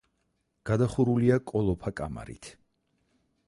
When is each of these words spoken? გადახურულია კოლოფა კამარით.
გადახურულია 0.69 1.39
კოლოფა 1.53 1.95
კამარით. 2.03 2.53